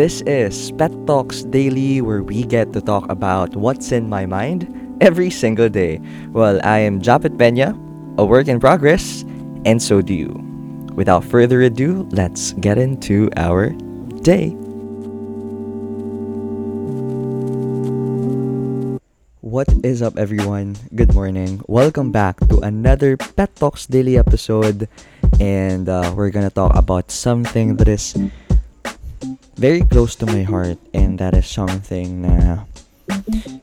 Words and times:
This 0.00 0.24
is 0.24 0.72
Pet 0.80 0.96
Talks 1.04 1.44
Daily, 1.44 2.00
where 2.00 2.22
we 2.22 2.40
get 2.42 2.72
to 2.72 2.80
talk 2.80 3.04
about 3.12 3.52
what's 3.52 3.92
in 3.92 4.08
my 4.08 4.24
mind 4.24 4.64
every 5.02 5.28
single 5.28 5.68
day. 5.68 6.00
Well, 6.32 6.58
I 6.64 6.78
am 6.78 7.02
Japet 7.04 7.36
Pena, 7.36 7.76
a 8.16 8.24
work 8.24 8.48
in 8.48 8.60
progress, 8.60 9.28
and 9.68 9.76
so 9.76 10.00
do 10.00 10.14
you. 10.16 10.32
Without 10.96 11.20
further 11.22 11.60
ado, 11.60 12.08
let's 12.16 12.56
get 12.64 12.78
into 12.78 13.28
our 13.36 13.76
day. 14.24 14.56
What 19.44 19.68
is 19.84 20.00
up, 20.00 20.16
everyone? 20.16 20.80
Good 20.96 21.12
morning. 21.12 21.60
Welcome 21.68 22.08
back 22.08 22.40
to 22.48 22.60
another 22.64 23.18
Pet 23.18 23.54
Talks 23.54 23.84
Daily 23.84 24.16
episode. 24.16 24.88
And 25.38 25.90
uh, 25.90 26.14
we're 26.16 26.30
gonna 26.30 26.48
talk 26.48 26.72
about 26.74 27.10
something 27.10 27.76
that 27.76 27.88
is 27.88 28.16
very 29.60 29.84
close 29.84 30.16
to 30.16 30.24
my 30.24 30.40
heart, 30.40 30.80
and 30.96 31.20
that 31.20 31.36
is 31.36 31.44
something 31.44 32.24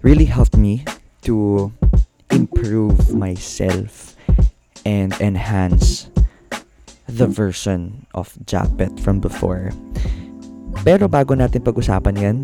really 0.06 0.30
helped 0.30 0.56
me 0.56 0.86
to 1.26 1.74
improve 2.30 3.18
myself 3.18 4.14
and 4.86 5.18
enhance 5.18 6.06
the 7.10 7.26
version 7.26 8.06
of 8.14 8.30
Japet 8.46 8.94
from 9.02 9.18
before. 9.18 9.74
Pero 10.86 11.10
bago 11.10 11.34
natin 11.34 11.66
pag-usapan 11.66 12.14
yan, 12.14 12.38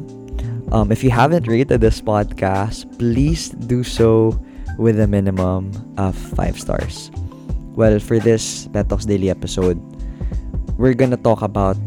um, 0.74 0.90
if 0.90 1.06
you 1.06 1.14
haven't 1.14 1.46
rated 1.46 1.78
this 1.78 2.02
podcast, 2.02 2.90
please 2.98 3.54
do 3.70 3.86
so 3.86 4.34
with 4.82 4.98
a 4.98 5.06
minimum 5.06 5.70
of 6.02 6.18
5 6.42 6.58
stars. 6.58 7.14
Well, 7.78 8.02
for 8.02 8.18
this 8.18 8.66
Pet 8.74 8.90
Talks 8.90 9.06
Daily 9.06 9.30
episode, 9.30 9.78
we're 10.82 10.98
gonna 10.98 11.22
talk 11.22 11.46
about 11.46 11.78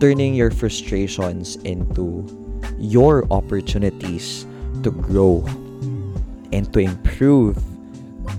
turning 0.00 0.34
your 0.34 0.50
frustrations 0.50 1.56
into 1.62 2.24
your 2.78 3.26
opportunities 3.30 4.46
to 4.82 4.90
grow 4.90 5.44
and 6.52 6.72
to 6.72 6.80
improve 6.80 7.56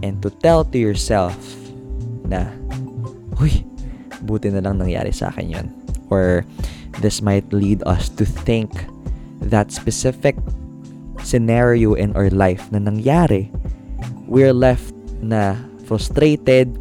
and 0.04 0.22
to 0.22 0.30
tell 0.42 0.66
to 0.66 0.78
yourself 0.78 1.38
na, 2.26 2.50
Uy, 3.38 3.66
buti 4.26 4.50
na 4.50 4.62
lang 4.62 4.78
nangyari 4.78 5.14
sa 5.14 5.30
akin 5.30 5.50
yun. 5.50 5.68
Or 6.10 6.46
this 7.00 7.22
might 7.22 7.48
lead 7.54 7.82
us 7.88 8.10
to 8.20 8.26
think 8.26 8.70
that 9.42 9.72
specific 9.72 10.38
scenario 11.24 11.94
in 11.94 12.14
our 12.18 12.30
life 12.30 12.70
na 12.70 12.80
nangyari, 12.80 13.50
we're 14.28 14.54
left 14.54 14.94
na 15.22 15.56
frustrated, 15.86 16.72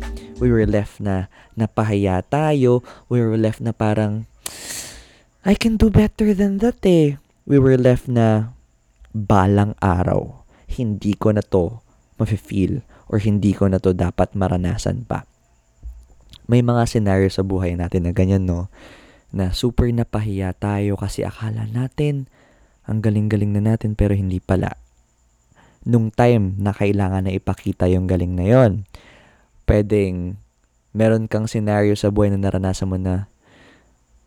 we 0.40 0.50
were 0.50 0.66
left 0.66 1.00
na 1.00 1.28
napahiya 1.56 2.24
tayo, 2.28 2.84
we 3.08 3.20
were 3.20 3.36
left 3.36 3.60
na 3.60 3.72
parang, 3.72 4.26
I 5.44 5.56
can 5.56 5.80
do 5.80 5.88
better 5.88 6.36
than 6.36 6.60
that 6.60 6.84
eh. 6.84 7.16
We 7.48 7.56
were 7.56 7.80
left 7.80 8.06
na 8.06 8.52
balang 9.16 9.74
araw, 9.80 10.44
hindi 10.68 11.16
ko 11.16 11.32
na 11.34 11.42
to 11.42 11.80
mafe-feel 12.20 12.84
or 13.08 13.18
hindi 13.18 13.56
ko 13.56 13.66
na 13.66 13.80
to 13.80 13.96
dapat 13.96 14.36
maranasan 14.36 15.08
pa 15.08 15.24
may 16.50 16.66
mga 16.66 16.82
scenario 16.90 17.30
sa 17.30 17.46
buhay 17.46 17.78
natin 17.78 18.10
na 18.10 18.12
ganyan, 18.12 18.42
no? 18.42 18.66
Na 19.30 19.54
super 19.54 19.86
napahiya 19.86 20.50
tayo 20.58 20.98
kasi 20.98 21.22
akala 21.22 21.70
natin 21.70 22.26
ang 22.82 22.98
galing-galing 22.98 23.54
na 23.54 23.62
natin 23.62 23.94
pero 23.94 24.18
hindi 24.18 24.42
pala. 24.42 24.74
Nung 25.86 26.10
time 26.10 26.58
na 26.58 26.74
kailangan 26.74 27.30
na 27.30 27.32
ipakita 27.32 27.86
yung 27.86 28.10
galing 28.10 28.34
na 28.34 28.50
yon, 28.50 28.82
pwedeng 29.70 30.42
meron 30.90 31.30
kang 31.30 31.46
scenario 31.46 31.94
sa 31.94 32.10
buhay 32.10 32.34
na 32.34 32.42
naranasan 32.42 32.90
mo 32.90 32.98
na 32.98 33.30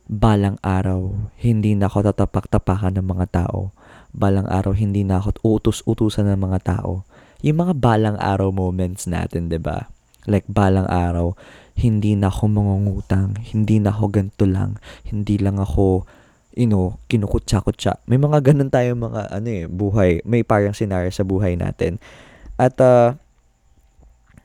balang 0.08 0.60
araw, 0.60 1.32
hindi 1.40 1.74
na 1.74 1.88
ako 1.88 2.12
tatapak-tapakan 2.12 3.00
ng 3.00 3.08
mga 3.08 3.26
tao. 3.44 3.72
Balang 4.14 4.46
araw, 4.52 4.76
hindi 4.76 5.02
na 5.02 5.24
ako 5.24 5.42
utos-utusan 5.42 6.30
ng 6.30 6.40
mga 6.40 6.60
tao. 6.78 7.08
Yung 7.44 7.60
mga 7.60 7.74
balang 7.76 8.18
araw 8.20 8.56
moments 8.56 9.04
natin, 9.10 9.52
'di 9.52 9.60
ba? 9.60 9.92
Like 10.24 10.48
balang 10.48 10.88
araw, 10.88 11.36
hindi 11.76 12.14
na 12.14 12.30
ako 12.30 12.44
mangungutang, 12.48 13.36
hindi 13.52 13.82
na 13.82 13.92
ako 13.92 14.06
ganito 14.14 14.46
lang, 14.46 14.78
hindi 15.10 15.42
lang 15.42 15.58
ako, 15.58 16.06
you 16.54 16.70
know, 16.70 17.02
kinukutsa-kutsa. 17.10 18.06
May 18.06 18.22
mga 18.22 18.54
ganun 18.54 18.70
tayo 18.70 18.94
mga, 18.94 19.34
ano 19.34 19.48
eh, 19.50 19.66
buhay. 19.66 20.22
May 20.24 20.46
parang 20.46 20.78
scenario 20.78 21.10
sa 21.10 21.26
buhay 21.26 21.58
natin. 21.58 21.98
At, 22.56 22.78
uh, 22.78 23.18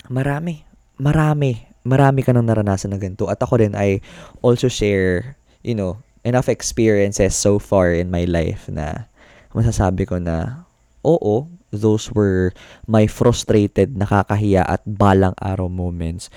marami, 0.09 0.65
marami, 0.97 1.69
marami 1.85 2.21
ka 2.25 2.33
nang 2.33 2.49
naranasan 2.49 2.97
na 2.97 2.99
ganito. 2.99 3.29
At 3.29 3.39
ako 3.45 3.61
rin, 3.61 3.77
I 3.77 4.01
also 4.41 4.73
share, 4.73 5.38
you 5.63 5.75
know, 5.75 6.01
enough 6.25 6.49
experiences 6.49 7.35
so 7.35 7.59
far 7.59 7.93
in 7.93 8.11
my 8.11 8.25
life 8.25 8.69
na 8.69 9.09
masasabi 9.55 10.07
ko 10.09 10.19
na, 10.19 10.69
oo, 11.05 11.49
those 11.71 12.11
were 12.13 12.53
my 12.89 13.07
frustrated, 13.07 13.97
nakakahiya 13.97 14.65
at 14.65 14.83
balang 14.85 15.37
araw 15.41 15.69
moments 15.69 16.29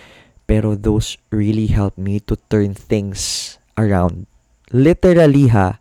pero 0.51 0.75
those 0.75 1.15
really 1.31 1.71
helped 1.71 1.95
me 1.95 2.19
to 2.19 2.35
turn 2.51 2.75
things 2.75 3.55
around. 3.79 4.27
Literally 4.75 5.47
ha, 5.47 5.79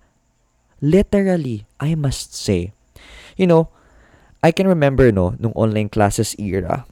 literally, 0.78 1.66
I 1.82 1.98
must 1.98 2.38
say. 2.38 2.70
You 3.34 3.50
know, 3.50 3.74
I 4.46 4.54
can 4.54 4.70
remember 4.70 5.10
no, 5.10 5.34
nung 5.42 5.58
online 5.58 5.90
classes 5.90 6.38
era, 6.38 6.86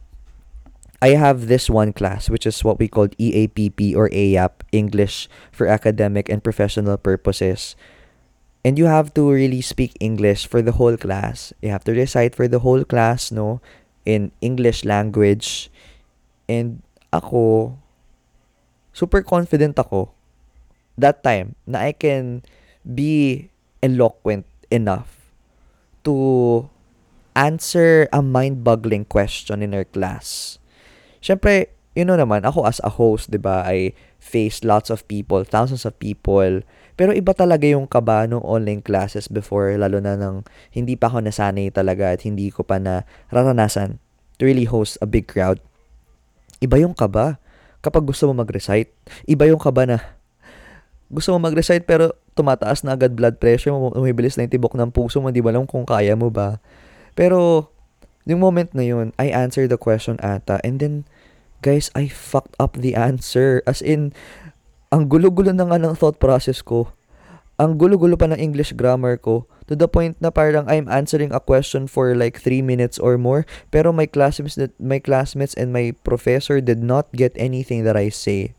I 0.98 1.14
have 1.14 1.46
this 1.46 1.70
one 1.70 1.92
class 1.94 2.28
which 2.28 2.46
is 2.46 2.64
what 2.64 2.78
we 2.78 2.88
called 2.88 3.14
EAPP 3.18 3.94
or 3.94 4.10
AAP, 4.10 4.66
English 4.72 5.28
for 5.52 5.66
Academic 5.66 6.28
and 6.28 6.42
Professional 6.42 6.98
Purposes. 6.98 7.76
And 8.64 8.76
you 8.76 8.86
have 8.86 9.14
to 9.14 9.30
really 9.30 9.62
speak 9.62 9.94
English 10.00 10.46
for 10.46 10.60
the 10.60 10.72
whole 10.72 10.96
class. 10.96 11.54
You 11.62 11.70
have 11.70 11.84
to 11.84 11.92
recite 11.92 12.34
for 12.34 12.48
the 12.48 12.58
whole 12.58 12.82
class, 12.82 13.30
no, 13.30 13.62
in 14.04 14.32
English 14.42 14.84
language. 14.84 15.70
And 16.50 16.82
ako, 17.14 17.78
super 18.92 19.22
confident 19.22 19.78
ako 19.78 20.10
that 20.98 21.22
time 21.22 21.54
na 21.62 21.86
I 21.86 21.94
can 21.94 22.42
be 22.82 23.46
eloquent 23.78 24.44
enough 24.74 25.30
to 26.02 26.66
answer 27.38 28.10
a 28.10 28.18
mind-boggling 28.18 29.06
question 29.06 29.62
in 29.62 29.70
our 29.70 29.86
class. 29.86 30.57
Siyempre, 31.18 31.74
you 31.98 32.06
know 32.06 32.18
naman, 32.18 32.46
ako 32.46 32.66
as 32.68 32.78
a 32.86 32.90
host, 32.92 33.30
di 33.32 33.40
ba, 33.40 33.66
I 33.66 33.96
face 34.22 34.62
lots 34.62 34.90
of 34.90 35.06
people, 35.10 35.42
thousands 35.42 35.86
of 35.86 35.98
people. 35.98 36.62
Pero 36.98 37.14
iba 37.14 37.34
talaga 37.34 37.66
yung 37.66 37.86
kaba 37.86 38.26
ng 38.26 38.42
online 38.42 38.82
classes 38.82 39.30
before, 39.30 39.74
lalo 39.78 40.02
na 40.02 40.18
nang 40.18 40.46
hindi 40.74 40.98
pa 40.98 41.10
ako 41.10 41.26
nasanay 41.26 41.70
talaga 41.70 42.10
at 42.14 42.26
hindi 42.26 42.50
ko 42.50 42.66
pa 42.66 42.82
na 42.82 43.06
raranasan 43.30 44.02
to 44.38 44.46
really 44.46 44.66
host 44.66 44.94
a 45.02 45.06
big 45.06 45.26
crowd 45.26 45.58
iba 46.58 46.76
yung 46.78 46.94
kaba 46.94 47.38
kapag 47.78 48.06
gusto 48.06 48.26
mo 48.30 48.42
mag-recite. 48.42 48.90
Iba 49.26 49.46
yung 49.46 49.62
kaba 49.62 49.86
na 49.86 49.98
gusto 51.08 51.32
mo 51.34 51.38
mag-recite 51.40 51.86
pero 51.86 52.12
tumataas 52.34 52.84
na 52.84 52.94
agad 52.94 53.14
blood 53.14 53.40
pressure 53.40 53.74
mo, 53.74 53.90
umibilis 53.94 54.36
na 54.36 54.46
yung 54.46 54.54
tibok 54.54 54.74
ng 54.78 54.90
puso 54.94 55.18
mo, 55.18 55.32
di 55.32 55.42
ba 55.42 55.54
lang 55.54 55.66
kung 55.66 55.86
kaya 55.86 56.14
mo 56.14 56.30
ba. 56.30 56.62
Pero, 57.18 57.70
yung 58.28 58.44
moment 58.44 58.76
na 58.76 58.84
yun, 58.84 59.16
I 59.16 59.32
answered 59.32 59.72
the 59.72 59.80
question 59.80 60.20
ata, 60.20 60.60
and 60.60 60.78
then, 60.78 61.08
guys, 61.64 61.88
I 61.96 62.12
fucked 62.12 62.54
up 62.60 62.76
the 62.76 62.92
answer. 62.92 63.64
As 63.64 63.80
in, 63.80 64.12
ang 64.92 65.08
gulo-gulo 65.08 65.56
na 65.56 65.64
nga 65.64 65.80
ng 65.80 65.96
thought 65.96 66.20
process 66.20 66.60
ko 66.60 66.92
ang 67.58 67.74
gulo-gulo 67.74 68.14
pa 68.14 68.30
ng 68.30 68.38
English 68.38 68.70
grammar 68.78 69.18
ko 69.18 69.42
to 69.66 69.74
the 69.74 69.90
point 69.90 70.14
na 70.22 70.30
parang 70.30 70.70
I'm 70.70 70.86
answering 70.86 71.34
a 71.34 71.42
question 71.42 71.90
for 71.90 72.14
like 72.14 72.38
3 72.38 72.62
minutes 72.62 73.02
or 73.02 73.18
more 73.18 73.44
pero 73.74 73.90
my 73.90 74.06
classmates 74.06 74.56
my 74.78 75.02
classmates 75.02 75.58
and 75.58 75.74
my 75.74 75.90
professor 76.06 76.62
did 76.62 76.80
not 76.80 77.10
get 77.10 77.34
anything 77.34 77.82
that 77.82 77.98
I 77.98 78.14
say. 78.14 78.54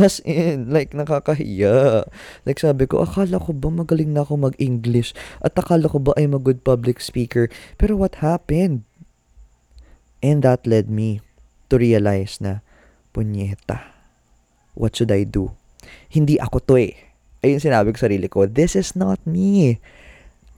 As 0.00 0.24
in, 0.24 0.72
like, 0.72 0.96
nakakahiya. 0.96 2.08
Like, 2.48 2.58
sabi 2.58 2.88
ko, 2.88 3.04
akala 3.04 3.36
ko 3.36 3.52
ba 3.52 3.68
magaling 3.68 4.16
na 4.16 4.24
ako 4.24 4.50
mag-English? 4.50 5.12
At 5.44 5.54
akala 5.54 5.90
ko 5.90 6.00
ba 6.00 6.16
I'm 6.16 6.32
a 6.32 6.40
good 6.40 6.64
public 6.64 6.98
speaker? 6.98 7.52
Pero 7.76 8.00
what 8.00 8.24
happened? 8.24 8.88
And 10.24 10.40
that 10.46 10.64
led 10.64 10.88
me 10.88 11.20
to 11.68 11.76
realize 11.76 12.40
na, 12.40 12.64
punyeta, 13.12 13.92
what 14.72 14.96
should 14.96 15.12
I 15.12 15.28
do? 15.28 15.52
Hindi 16.08 16.40
ako 16.40 16.58
to 16.72 16.74
eh 16.80 17.12
ayun 17.42 17.58
sinabi 17.58 17.90
ko 17.92 17.98
sarili 17.98 18.30
ko, 18.30 18.46
this 18.46 18.78
is 18.78 18.94
not 18.94 19.18
me. 19.26 19.82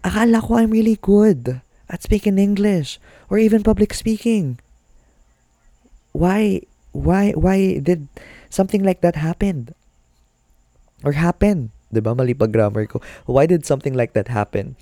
Akala 0.04 0.44
ko 0.44 0.60
I'm 0.60 0.70
really 0.70 1.00
good 1.00 1.64
at 1.88 2.04
speaking 2.04 2.36
English 2.36 3.00
or 3.32 3.40
even 3.40 3.64
public 3.64 3.96
speaking. 3.96 4.60
Why, 6.12 6.62
why, 6.92 7.32
why 7.32 7.80
did 7.80 8.06
something 8.54 8.86
like 8.86 9.02
that 9.02 9.18
happen? 9.18 9.74
Or 11.02 11.18
happen? 11.18 11.74
Diba? 11.90 12.14
Mali 12.14 12.38
pa 12.38 12.46
grammar 12.46 12.86
ko. 12.86 13.02
Why 13.26 13.50
did 13.50 13.66
something 13.66 13.98
like 13.98 14.14
that 14.14 14.30
happen? 14.30 14.78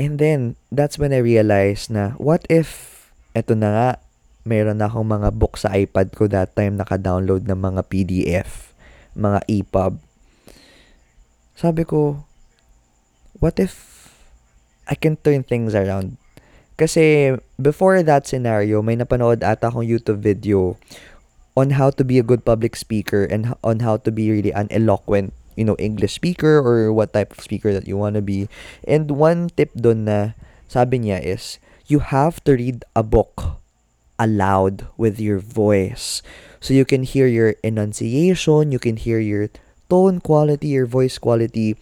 And 0.00 0.16
then, 0.16 0.56
that's 0.72 0.96
when 0.96 1.12
I 1.12 1.20
realized 1.20 1.92
na, 1.92 2.16
what 2.16 2.48
if, 2.48 3.12
eto 3.36 3.52
na 3.52 3.68
nga, 3.68 3.90
meron 4.48 4.80
na 4.80 4.88
akong 4.88 5.04
mga 5.04 5.36
book 5.36 5.60
sa 5.60 5.76
iPad 5.76 6.16
ko 6.16 6.24
that 6.32 6.56
time 6.56 6.80
naka-download 6.80 7.44
ng 7.44 7.60
mga 7.60 7.82
PDF, 7.92 8.72
mga 9.12 9.44
EPUB, 9.44 10.00
sabi 11.58 11.82
ko, 11.82 12.22
what 13.42 13.58
if 13.58 13.74
I 14.86 14.94
can 14.94 15.18
turn 15.18 15.42
things 15.42 15.74
around? 15.74 16.14
Kasi 16.78 17.34
before 17.58 17.98
that 18.06 18.30
scenario, 18.30 18.78
may 18.78 18.94
napanood 18.94 19.42
ata 19.42 19.66
akong 19.66 19.82
YouTube 19.82 20.22
video 20.22 20.78
on 21.58 21.74
how 21.74 21.90
to 21.90 22.06
be 22.06 22.22
a 22.22 22.26
good 22.26 22.46
public 22.46 22.78
speaker 22.78 23.26
and 23.26 23.50
on 23.66 23.82
how 23.82 23.98
to 23.98 24.14
be 24.14 24.30
really 24.30 24.54
an 24.54 24.70
eloquent, 24.70 25.34
you 25.58 25.66
know, 25.66 25.74
English 25.82 26.14
speaker 26.14 26.62
or 26.62 26.94
what 26.94 27.10
type 27.10 27.34
of 27.34 27.42
speaker 27.42 27.74
that 27.74 27.90
you 27.90 27.98
want 27.98 28.14
to 28.14 28.22
be. 28.22 28.46
And 28.86 29.10
one 29.18 29.50
tip 29.50 29.74
doon 29.74 30.06
na 30.06 30.38
sabi 30.70 31.02
niya 31.02 31.18
is, 31.18 31.58
you 31.90 31.98
have 31.98 32.38
to 32.46 32.54
read 32.54 32.86
a 32.94 33.02
book 33.02 33.58
aloud 34.22 34.86
with 34.94 35.18
your 35.18 35.42
voice. 35.42 36.22
So 36.62 36.78
you 36.78 36.86
can 36.86 37.02
hear 37.02 37.26
your 37.26 37.58
enunciation, 37.66 38.70
you 38.70 38.78
can 38.78 38.94
hear 38.94 39.18
your 39.18 39.50
tone 39.90 40.22
quality, 40.22 40.78
your 40.78 40.86
voice 40.86 41.18
quality. 41.18 41.74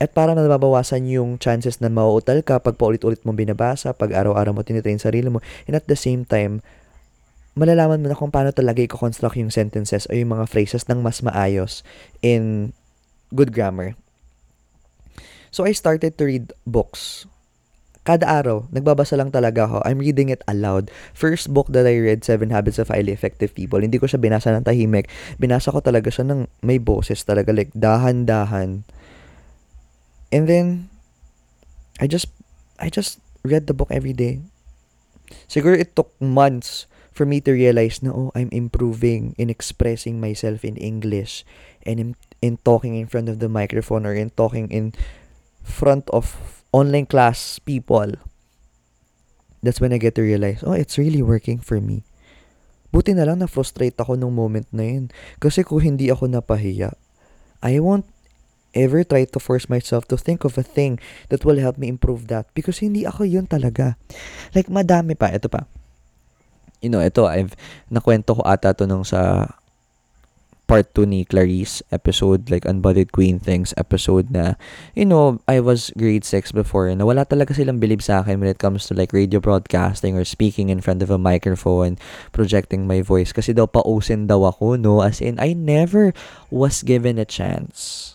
At 0.00 0.14
para 0.16 0.32
na 0.32 0.46
nababawasan 0.46 1.10
yung 1.10 1.36
chances 1.36 1.82
na 1.84 1.92
mauutal 1.92 2.40
ka 2.46 2.62
pag 2.62 2.80
paulit-ulit 2.80 3.20
mo 3.28 3.36
binabasa, 3.36 3.92
pag 3.92 4.14
araw-araw 4.14 4.56
mo 4.56 4.62
tinitrain 4.64 5.02
sarili 5.02 5.28
mo. 5.28 5.44
And 5.68 5.76
at 5.76 5.84
the 5.84 5.98
same 5.98 6.24
time, 6.24 6.64
malalaman 7.58 8.00
mo 8.00 8.06
na 8.06 8.16
kung 8.16 8.30
paano 8.30 8.54
talaga 8.54 8.78
i-construct 8.78 9.34
yung 9.34 9.50
sentences 9.50 10.06
o 10.06 10.14
yung 10.14 10.30
mga 10.30 10.46
phrases 10.46 10.86
ng 10.86 11.02
mas 11.02 11.20
maayos 11.20 11.82
in 12.22 12.70
good 13.34 13.50
grammar. 13.50 13.98
So 15.50 15.66
I 15.66 15.74
started 15.74 16.14
to 16.16 16.24
read 16.30 16.54
books 16.62 17.26
kada 18.08 18.24
araw, 18.24 18.64
nagbabasa 18.72 19.20
lang 19.20 19.28
talaga 19.28 19.68
ako. 19.68 19.84
I'm 19.84 20.00
reading 20.00 20.32
it 20.32 20.40
aloud. 20.48 20.88
First 21.12 21.52
book 21.52 21.68
that 21.76 21.84
I 21.84 22.00
read, 22.00 22.24
Seven 22.24 22.48
Habits 22.48 22.80
of 22.80 22.88
Highly 22.88 23.12
Effective 23.12 23.52
People. 23.52 23.84
Hindi 23.84 24.00
ko 24.00 24.08
siya 24.08 24.16
binasa 24.16 24.48
ng 24.48 24.64
tahimik. 24.64 25.12
Binasa 25.36 25.68
ko 25.68 25.84
talaga 25.84 26.08
siya 26.08 26.24
ng 26.24 26.48
may 26.64 26.80
boses 26.80 27.20
talaga. 27.20 27.52
Like, 27.52 27.68
dahan-dahan. 27.76 28.88
And 30.32 30.44
then, 30.48 30.88
I 32.00 32.08
just, 32.08 32.32
I 32.80 32.88
just 32.88 33.20
read 33.44 33.68
the 33.68 33.76
book 33.76 33.92
every 33.92 34.16
day. 34.16 34.40
Siguro 35.44 35.76
it 35.76 35.92
took 35.92 36.08
months 36.16 36.88
for 37.18 37.26
me 37.26 37.42
to 37.42 37.50
realize 37.50 37.98
na, 37.98 38.14
oh, 38.14 38.30
I'm 38.38 38.46
improving 38.54 39.34
in 39.34 39.50
expressing 39.50 40.22
myself 40.22 40.62
in 40.62 40.78
English 40.78 41.42
and 41.82 41.98
in, 41.98 42.08
in 42.38 42.62
talking 42.62 42.94
in 42.94 43.10
front 43.10 43.26
of 43.26 43.42
the 43.42 43.50
microphone 43.50 44.06
or 44.06 44.14
in 44.14 44.30
talking 44.30 44.70
in 44.70 44.94
front 45.66 46.06
of 46.14 46.62
online 46.70 47.10
class 47.10 47.58
people, 47.58 48.14
that's 49.66 49.82
when 49.82 49.90
I 49.90 49.98
get 49.98 50.14
to 50.14 50.22
realize, 50.22 50.62
oh, 50.62 50.78
it's 50.78 50.94
really 50.94 51.18
working 51.18 51.58
for 51.58 51.82
me. 51.82 52.06
Buti 52.94 53.18
na 53.18 53.26
lang 53.26 53.42
na-frustrate 53.42 53.98
ako 53.98 54.14
nung 54.14 54.38
moment 54.38 54.70
na 54.70 54.86
yun. 54.86 55.10
Kasi 55.42 55.66
kung 55.66 55.82
hindi 55.82 56.14
ako 56.14 56.30
napahiya, 56.30 56.94
I 57.58 57.82
won't 57.82 58.06
ever 58.78 59.02
try 59.02 59.26
to 59.26 59.42
force 59.42 59.66
myself 59.66 60.06
to 60.08 60.16
think 60.16 60.46
of 60.46 60.54
a 60.54 60.62
thing 60.62 61.02
that 61.34 61.42
will 61.42 61.58
help 61.58 61.76
me 61.82 61.90
improve 61.90 62.30
that. 62.30 62.46
Because 62.54 62.78
hindi 62.78 63.02
ako 63.02 63.26
yun 63.26 63.50
talaga. 63.50 63.98
Like, 64.54 64.70
madami 64.70 65.18
pa. 65.18 65.34
Ito 65.34 65.50
pa. 65.50 65.66
You 66.80 66.90
know, 66.90 67.02
ito, 67.02 67.26
I've, 67.26 67.54
nakwento 67.90 68.38
ko 68.38 68.42
ata 68.46 68.74
to 68.74 68.86
nung 68.86 69.02
sa 69.02 69.50
part 70.68 70.92
2 70.92 71.08
ni 71.08 71.24
Clarice 71.24 71.80
episode, 71.88 72.52
like 72.52 72.68
Unbodied 72.68 73.10
Queen 73.10 73.40
Things 73.40 73.72
episode 73.80 74.28
na, 74.28 74.60
you 74.92 75.08
know, 75.08 75.40
I 75.48 75.64
was 75.64 75.88
grade 75.96 76.28
6 76.28 76.52
before 76.52 76.92
na 76.92 77.08
wala 77.08 77.24
talaga 77.24 77.56
silang 77.56 77.80
believe 77.80 78.04
sa 78.04 78.20
akin 78.20 78.38
when 78.38 78.52
it 78.52 78.60
comes 78.60 78.84
to 78.86 78.92
like 78.92 79.16
radio 79.16 79.40
broadcasting 79.40 80.12
or 80.12 80.28
speaking 80.28 80.68
in 80.68 80.84
front 80.84 81.00
of 81.00 81.08
a 81.08 81.16
microphone, 81.16 81.96
projecting 82.36 82.84
my 82.84 83.00
voice. 83.00 83.32
Kasi 83.32 83.56
daw 83.56 83.64
pausin 83.64 84.28
daw 84.28 84.44
ako, 84.52 84.76
no? 84.76 85.00
As 85.00 85.24
in, 85.24 85.40
I 85.40 85.56
never 85.56 86.12
was 86.52 86.84
given 86.84 87.16
a 87.16 87.24
chance. 87.24 88.14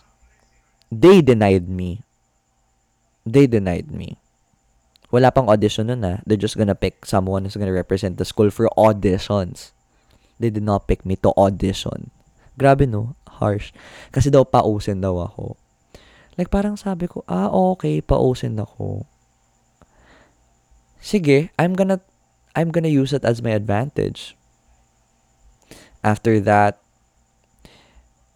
They 0.94 1.26
denied 1.26 1.66
me. 1.66 2.06
They 3.26 3.50
denied 3.50 3.90
me. 3.90 4.14
Wala 5.14 5.30
pang 5.30 5.46
audition 5.46 5.86
nun 5.86 6.02
ah. 6.02 6.18
They're 6.26 6.34
just 6.34 6.58
gonna 6.58 6.74
pick 6.74 7.06
someone 7.06 7.46
who's 7.46 7.54
gonna 7.54 7.70
represent 7.70 8.18
the 8.18 8.26
school 8.26 8.50
for 8.50 8.66
auditions. 8.74 9.70
They 10.42 10.50
did 10.50 10.66
not 10.66 10.90
pick 10.90 11.06
me 11.06 11.14
to 11.22 11.30
audition. 11.38 12.10
Grabe 12.58 12.90
no, 12.90 13.14
harsh. 13.38 13.70
Kasi 14.10 14.26
daw 14.26 14.42
pausin 14.42 14.98
daw 14.98 15.22
ako. 15.22 15.54
Like 16.34 16.50
parang 16.50 16.74
sabi 16.74 17.06
ko, 17.06 17.22
ah 17.30 17.46
okay, 17.46 18.02
pausin 18.02 18.58
ako. 18.58 19.06
Sige, 20.98 21.54
I'm 21.62 21.78
gonna 21.78 22.02
I'm 22.58 22.74
gonna 22.74 22.90
use 22.90 23.14
it 23.14 23.22
as 23.22 23.38
my 23.38 23.54
advantage. 23.54 24.34
After 26.02 26.42
that, 26.42 26.82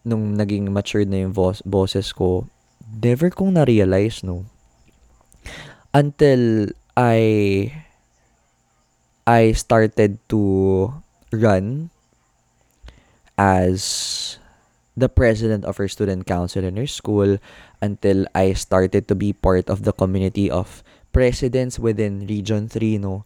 nung 0.07 0.39
naging 0.39 0.71
matured 0.71 1.11
na 1.11 1.27
yung 1.27 1.35
boss, 1.35 1.59
bosses 1.67 2.15
ko, 2.15 2.47
never 2.87 3.27
kong 3.27 3.59
na-realize, 3.59 4.23
no. 4.23 4.47
Until 5.93 6.69
I 6.95 7.73
I 9.25 9.53
started 9.53 10.17
to 10.29 10.93
run 11.33 11.89
as 13.37 14.37
the 14.97 15.09
president 15.09 15.63
of 15.65 15.79
our 15.79 15.87
student 15.87 16.27
council 16.27 16.65
in 16.65 16.77
our 16.77 16.89
school 16.89 17.37
until 17.81 18.27
I 18.35 18.53
started 18.53 19.07
to 19.07 19.15
be 19.15 19.33
part 19.33 19.69
of 19.69 19.87
the 19.87 19.93
community 19.93 20.51
of 20.51 20.83
presidents 21.13 21.79
within 21.79 22.27
Region 22.27 22.67
3, 22.67 22.97
no? 22.99 23.23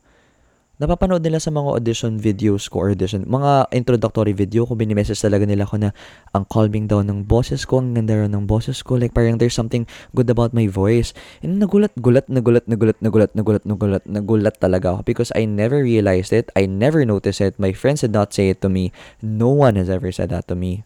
Napapanood 0.82 1.22
nila 1.22 1.38
sa 1.38 1.54
mga 1.54 1.70
audition 1.78 2.18
videos 2.18 2.66
ko, 2.66 2.90
audition, 2.90 3.22
mga 3.30 3.70
introductory 3.78 4.34
video 4.34 4.66
ko, 4.66 4.74
binimessage 4.74 5.22
talaga 5.22 5.46
nila 5.46 5.70
ko 5.70 5.78
na 5.78 5.94
ang 6.34 6.50
calming 6.50 6.90
daw 6.90 7.06
ng 7.06 7.30
boses 7.30 7.70
ko, 7.70 7.78
ang 7.78 7.94
ganda 7.94 8.18
raw 8.18 8.26
ng 8.26 8.50
boses 8.50 8.82
ko, 8.82 8.98
like 8.98 9.14
parang 9.14 9.38
there's 9.38 9.54
something 9.54 9.86
good 10.18 10.26
about 10.34 10.50
my 10.50 10.66
voice. 10.66 11.14
And 11.46 11.62
nagulat, 11.62 11.94
gulat, 12.02 12.26
nagulat, 12.26 12.66
nagulat, 12.66 12.98
nagulat, 13.06 13.32
nagulat, 13.38 13.64
nagulat, 13.70 14.04
nagulat 14.10 14.56
talaga 14.58 14.98
ako 14.98 15.02
because 15.06 15.30
I 15.38 15.46
never 15.46 15.86
realized 15.86 16.34
it, 16.34 16.50
I 16.58 16.66
never 16.66 17.06
noticed 17.06 17.42
it, 17.42 17.62
my 17.62 17.72
friends 17.72 18.02
did 18.02 18.14
not 18.18 18.34
say 18.34 18.50
it 18.50 18.66
to 18.66 18.70
me, 18.70 18.90
no 19.22 19.54
one 19.54 19.78
has 19.78 19.94
ever 19.94 20.10
said 20.10 20.34
that 20.34 20.50
to 20.50 20.58
me. 20.58 20.82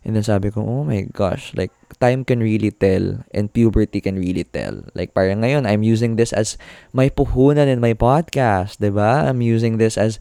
And 0.00 0.16
then 0.16 0.24
sabi 0.24 0.48
ko, 0.48 0.64
oh 0.64 0.84
my 0.84 1.04
gosh, 1.12 1.52
like, 1.52 1.72
time 2.00 2.24
can 2.24 2.40
really 2.40 2.72
tell 2.72 3.20
and 3.36 3.52
puberty 3.52 4.00
can 4.00 4.16
really 4.16 4.44
tell. 4.44 4.80
Like, 4.96 5.12
parang 5.12 5.44
ngayon, 5.44 5.68
I'm 5.68 5.84
using 5.84 6.16
this 6.16 6.32
as 6.32 6.56
my 6.96 7.12
puhunan 7.12 7.68
in 7.68 7.84
my 7.84 7.92
podcast, 7.92 8.80
ba? 8.80 9.28
I'm 9.28 9.44
using 9.44 9.76
this 9.76 10.00
as 10.00 10.16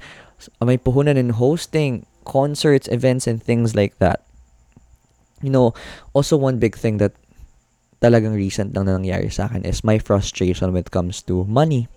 my 0.60 0.76
puhunan 0.76 1.16
in 1.16 1.32
hosting 1.32 2.06
concerts, 2.28 2.92
events, 2.92 3.26
and 3.26 3.40
things 3.40 3.72
like 3.72 3.96
that. 4.04 4.28
You 5.40 5.50
know, 5.50 5.72
also 6.12 6.36
one 6.36 6.60
big 6.60 6.76
thing 6.76 7.00
that 7.00 7.16
talagang 8.04 8.36
recent 8.36 8.76
lang 8.76 8.92
na 8.92 9.00
nangyari 9.00 9.32
sa 9.32 9.48
akin 9.48 9.64
is 9.64 9.88
my 9.88 9.96
frustration 10.00 10.76
when 10.76 10.84
it 10.84 10.92
comes 10.92 11.24
to 11.24 11.48
money. 11.48 11.88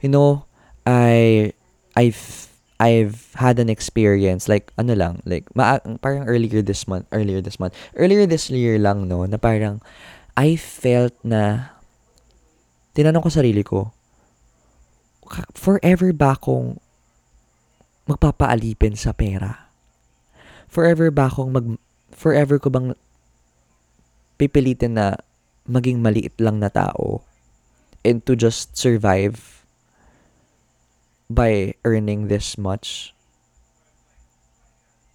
You 0.00 0.08
know, 0.08 0.48
I, 0.88 1.52
I've 1.92 2.48
I've 2.76 3.32
had 3.40 3.56
an 3.56 3.72
experience 3.72 4.52
like 4.52 4.68
ano 4.76 4.92
lang 4.92 5.24
like 5.24 5.48
ma- 5.56 5.80
parang 6.04 6.28
earlier 6.28 6.60
this 6.60 6.84
month 6.84 7.08
earlier 7.08 7.40
this 7.40 7.56
month 7.56 7.72
earlier 7.96 8.28
this 8.28 8.52
year 8.52 8.76
lang 8.76 9.08
no 9.08 9.24
na 9.24 9.40
parang 9.40 9.80
I 10.36 10.60
felt 10.60 11.16
na 11.24 11.72
tinanong 12.92 13.24
ko 13.24 13.30
sarili 13.32 13.64
ko 13.64 13.96
forever 15.54 16.14
ba 16.14 16.38
akong 16.38 16.78
magpapaalipin 18.06 18.94
sa 18.94 19.10
pera? 19.10 19.72
Forever 20.70 21.10
ba 21.10 21.26
akong 21.26 21.50
mag 21.50 21.66
forever 22.14 22.62
ko 22.62 22.70
bang 22.70 22.94
pipilitin 24.38 24.94
na 24.94 25.18
maging 25.66 25.98
maliit 25.98 26.38
lang 26.38 26.62
na 26.62 26.70
tao 26.70 27.26
and 28.06 28.22
to 28.22 28.38
just 28.38 28.78
survive 28.78 29.55
by 31.26 31.74
earning 31.82 32.30
this 32.30 32.54
much? 32.58 33.12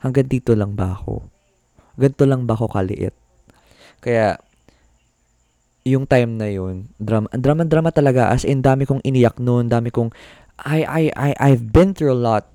Hanggang 0.02 0.28
dito 0.28 0.58
lang 0.58 0.74
ba 0.76 0.98
ako? 0.98 1.30
Ganito 1.96 2.26
lang 2.26 2.50
ba 2.50 2.58
ako 2.58 2.72
kaliit? 2.74 3.14
Kaya, 4.02 4.42
yung 5.86 6.06
time 6.06 6.38
na 6.38 6.50
yun, 6.50 6.90
drama, 6.98 7.30
drama, 7.34 7.64
drama 7.66 7.90
talaga. 7.94 8.34
As 8.34 8.46
in, 8.46 8.66
dami 8.66 8.86
kong 8.86 9.02
iniyak 9.06 9.38
noon, 9.38 9.70
dami 9.70 9.94
kong, 9.94 10.10
I, 10.62 10.86
I, 10.86 11.04
I, 11.14 11.30
I've 11.38 11.74
been 11.74 11.94
through 11.94 12.14
a 12.14 12.22
lot 12.22 12.50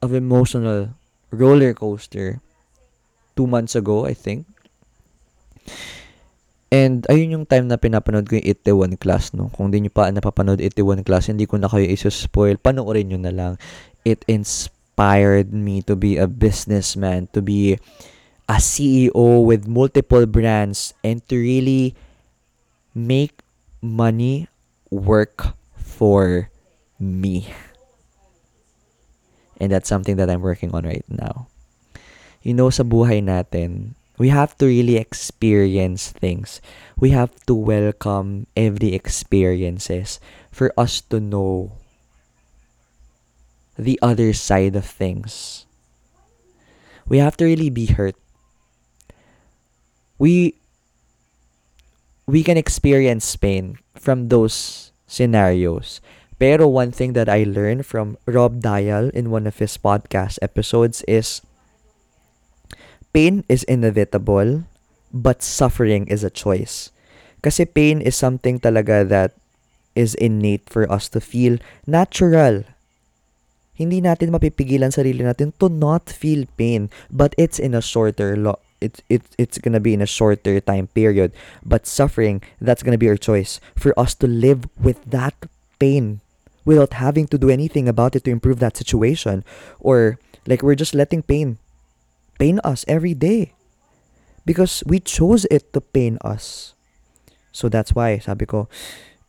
of 0.00 0.12
emotional 0.12 0.92
roller 1.32 1.72
coaster 1.72 2.40
two 3.36 3.48
months 3.48 3.74
ago, 3.74 4.04
I 4.04 4.12
think. 4.12 4.44
And 6.74 7.06
ayun 7.06 7.38
yung 7.38 7.46
time 7.46 7.70
na 7.70 7.78
pinapanood 7.78 8.26
ko 8.26 8.34
yung 8.34 8.50
81 8.98 8.98
class, 8.98 9.30
no? 9.30 9.46
Kung 9.54 9.70
di 9.70 9.78
nyo 9.78 9.94
pa 9.94 10.10
napapanood 10.10 10.58
81 10.58 11.06
class, 11.06 11.30
hindi 11.30 11.46
ko 11.46 11.54
na 11.54 11.70
kayo 11.70 11.86
isuspoil. 11.86 12.58
Panoorin 12.58 13.14
nyo 13.14 13.20
na 13.22 13.30
lang. 13.30 13.52
It 14.02 14.26
inspired 14.26 15.54
me 15.54 15.86
to 15.86 15.94
be 15.94 16.18
a 16.18 16.26
businessman, 16.26 17.30
to 17.30 17.38
be 17.38 17.78
a 18.50 18.58
CEO 18.58 19.46
with 19.46 19.70
multiple 19.70 20.26
brands, 20.26 20.98
and 21.06 21.22
to 21.30 21.38
really 21.38 21.94
make 22.90 23.46
money 23.78 24.50
work 24.90 25.54
for 25.78 26.50
me. 26.98 27.46
And 29.62 29.70
that's 29.70 29.86
something 29.86 30.18
that 30.18 30.26
I'm 30.26 30.42
working 30.42 30.74
on 30.74 30.90
right 30.90 31.06
now. 31.06 31.46
You 32.42 32.58
know, 32.58 32.66
sa 32.74 32.82
buhay 32.82 33.22
natin, 33.22 33.94
We 34.16 34.28
have 34.30 34.56
to 34.58 34.66
really 34.66 34.96
experience 34.96 36.10
things. 36.10 36.60
We 36.96 37.10
have 37.10 37.34
to 37.46 37.54
welcome 37.54 38.46
every 38.56 38.94
experiences 38.94 40.20
for 40.52 40.72
us 40.78 41.00
to 41.10 41.18
know 41.18 41.72
the 43.76 43.98
other 44.02 44.32
side 44.32 44.76
of 44.76 44.86
things. 44.86 45.66
We 47.08 47.18
have 47.18 47.36
to 47.38 47.44
really 47.44 47.70
be 47.70 47.86
hurt. 47.86 48.14
We 50.18 50.54
we 52.26 52.42
can 52.42 52.56
experience 52.56 53.34
pain 53.36 53.78
from 53.98 54.28
those 54.28 54.92
scenarios. 55.06 56.00
Pero 56.38 56.66
one 56.66 56.90
thing 56.90 57.12
that 57.14 57.28
I 57.28 57.44
learned 57.46 57.86
from 57.86 58.16
Rob 58.26 58.60
Dial 58.60 59.10
in 59.10 59.30
one 59.30 59.46
of 59.46 59.58
his 59.58 59.76
podcast 59.76 60.38
episodes 60.42 61.02
is 61.06 61.42
pain 63.14 63.46
is 63.48 63.62
inevitable, 63.64 64.66
but 65.14 65.40
suffering 65.40 66.10
is 66.10 66.26
a 66.26 66.34
choice. 66.34 66.90
Kasi 67.40 67.64
pain 67.64 68.02
is 68.02 68.18
something 68.18 68.58
talaga 68.58 69.06
that 69.06 69.30
is 69.94 70.18
innate 70.18 70.66
for 70.66 70.90
us 70.90 71.08
to 71.14 71.22
feel 71.22 71.62
natural. 71.86 72.66
Hindi 73.78 74.02
natin 74.02 74.34
mapipigilan 74.34 74.90
sarili 74.90 75.22
natin 75.22 75.54
to 75.62 75.70
not 75.70 76.10
feel 76.10 76.50
pain, 76.58 76.90
but 77.10 77.34
it's 77.38 77.62
in 77.62 77.74
a 77.74 77.82
shorter 77.82 78.34
lo- 78.34 78.58
it's 78.82 79.00
it's 79.08 79.30
it's 79.38 79.58
gonna 79.58 79.82
be 79.82 79.94
in 79.94 80.02
a 80.02 80.10
shorter 80.10 80.58
time 80.58 80.90
period. 80.90 81.30
But 81.62 81.86
suffering, 81.86 82.42
that's 82.58 82.82
gonna 82.82 83.00
be 83.00 83.08
our 83.08 83.18
choice 83.18 83.62
for 83.78 83.94
us 83.98 84.14
to 84.22 84.26
live 84.26 84.66
with 84.78 84.98
that 85.06 85.34
pain 85.78 86.20
without 86.66 86.98
having 86.98 87.26
to 87.28 87.38
do 87.38 87.50
anything 87.50 87.86
about 87.86 88.16
it 88.16 88.24
to 88.24 88.34
improve 88.34 88.58
that 88.58 88.76
situation, 88.76 89.44
or 89.78 90.18
like 90.46 90.62
we're 90.62 90.78
just 90.78 90.94
letting 90.94 91.22
pain 91.22 91.58
pain 92.38 92.58
us 92.64 92.84
every 92.86 93.14
day 93.14 93.54
because 94.44 94.84
we 94.86 95.00
chose 95.00 95.46
it 95.50 95.72
to 95.72 95.80
pain 95.80 96.18
us. 96.20 96.74
So 97.54 97.70
that's 97.70 97.94
why 97.94 98.18
sabi 98.18 98.46
ko, 98.46 98.68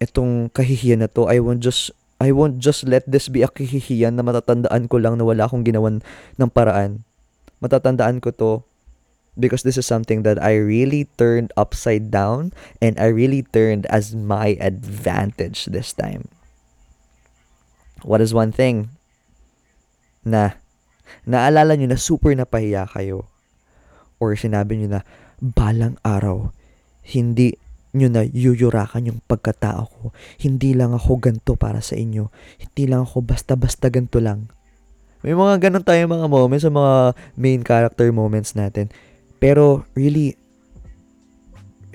itong 0.01 0.51
kahihiyan 0.51 1.05
na 1.05 1.09
to, 1.13 1.29
I 1.29 1.39
won't 1.39 1.61
just 1.61 1.93
I 2.19 2.31
won't 2.31 2.63
just 2.63 2.87
let 2.87 3.03
this 3.05 3.27
be 3.27 3.43
a 3.43 3.51
kahihiyan 3.51 4.15
na 4.15 4.23
matatandaan 4.23 4.87
ko 4.87 4.97
lang 4.97 5.19
na 5.19 5.27
wala 5.27 5.45
akong 5.45 5.67
ginawan 5.67 5.99
ng 6.39 6.51
paraan. 6.51 7.03
Matatandaan 7.59 8.23
ko 8.23 8.31
to 8.33 8.51
because 9.35 9.63
this 9.63 9.77
is 9.77 9.85
something 9.85 10.23
that 10.23 10.39
I 10.39 10.55
really 10.55 11.11
turned 11.19 11.51
upside 11.59 12.09
down 12.09 12.55
and 12.79 12.95
I 12.95 13.11
really 13.11 13.43
turned 13.43 13.85
as 13.91 14.15
my 14.15 14.55
advantage 14.63 15.67
this 15.67 15.91
time. 15.91 16.31
What 18.03 18.23
is 18.23 18.33
one 18.33 18.55
thing 18.55 18.95
na 20.23 20.57
naalala 21.27 21.77
nyo 21.77 21.91
na 21.91 21.99
super 21.99 22.33
napahiya 22.33 22.89
kayo 22.89 23.29
or 24.17 24.33
sinabi 24.35 24.79
nyo 24.79 24.99
na 24.99 25.01
balang 25.39 25.99
araw 26.01 26.49
hindi 27.05 27.53
nyo 27.95 28.11
na 28.11 28.27
yuyurakan 28.27 29.07
yung 29.07 29.19
pagkatao 29.23 29.87
ko. 29.87 30.05
Hindi 30.41 30.75
lang 30.75 30.91
ako 30.91 31.15
ganto 31.21 31.55
para 31.55 31.79
sa 31.79 31.95
inyo. 31.95 32.27
Hindi 32.59 32.91
lang 32.91 33.07
ako 33.07 33.23
basta-basta 33.23 33.87
ganto 33.87 34.19
lang. 34.19 34.51
May 35.23 35.31
mga 35.31 35.69
ganun 35.69 35.85
tayo 35.85 36.03
mga 36.03 36.27
moments 36.27 36.67
sa 36.67 36.73
mga 36.73 37.15
main 37.39 37.63
character 37.63 38.11
moments 38.11 38.51
natin. 38.53 38.91
Pero 39.39 39.87
really, 39.95 40.35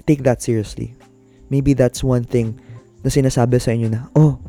take 0.09 0.25
that 0.25 0.41
seriously. 0.41 0.97
Maybe 1.53 1.77
that's 1.77 2.01
one 2.01 2.25
thing 2.25 2.57
na 3.05 3.13
sinasabi 3.13 3.61
sa 3.61 3.77
inyo 3.77 3.93
na, 3.93 4.09
oh, 4.17 4.41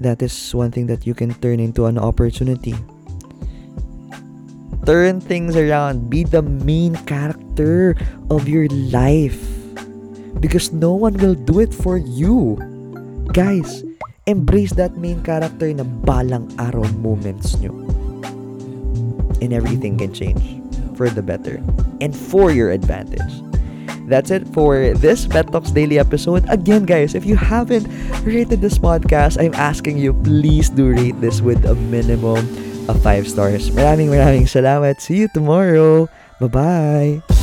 that 0.00 0.24
is 0.24 0.32
one 0.56 0.72
thing 0.72 0.88
that 0.88 1.04
you 1.04 1.12
can 1.12 1.36
turn 1.44 1.60
into 1.60 1.84
an 1.84 2.00
opportunity. 2.00 2.72
Turn 4.84 5.20
things 5.20 5.56
around. 5.56 6.12
Be 6.12 6.24
the 6.24 6.44
main 6.44 6.96
character 7.08 7.96
of 8.28 8.48
your 8.48 8.68
life. 8.92 9.40
Because 10.40 10.72
no 10.72 10.92
one 10.92 11.16
will 11.16 11.34
do 11.34 11.60
it 11.60 11.72
for 11.72 11.96
you. 11.96 12.60
Guys, 13.32 13.80
embrace 14.28 14.76
that 14.76 15.00
main 15.00 15.24
character 15.24 15.72
in 15.72 15.80
na 15.80 15.88
balang 16.04 16.52
araw 16.60 16.84
moments 17.00 17.56
nyo. 17.64 17.72
And 19.40 19.56
everything 19.56 19.96
can 19.96 20.12
change 20.12 20.44
for 21.00 21.08
the 21.08 21.24
better 21.24 21.64
and 22.04 22.12
for 22.12 22.52
your 22.52 22.68
advantage. 22.68 23.40
That's 24.04 24.28
it 24.28 24.44
for 24.52 24.92
this 24.92 25.24
Pet 25.24 25.48
Talks 25.48 25.72
Daily 25.72 25.96
episode. 25.96 26.44
Again, 26.52 26.84
guys, 26.84 27.16
if 27.16 27.24
you 27.24 27.40
haven't 27.40 27.88
rated 28.20 28.60
this 28.60 28.76
podcast, 28.76 29.40
I'm 29.40 29.56
asking 29.56 29.96
you, 29.96 30.12
please 30.12 30.68
do 30.68 30.92
rate 30.92 31.16
this 31.24 31.40
with 31.40 31.64
a 31.64 31.72
minimum 31.88 32.44
of 32.88 33.00
5 33.02 33.28
stars. 33.28 33.70
Maraming 33.70 34.12
maraming 34.12 34.46
salamat. 34.46 35.00
See 35.00 35.24
you 35.24 35.28
tomorrow. 35.28 36.08
Bye-bye. 36.40 37.33